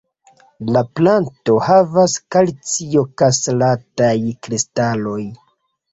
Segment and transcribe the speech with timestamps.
[0.75, 5.21] La planto havas kalcioksalataj-kristaloj.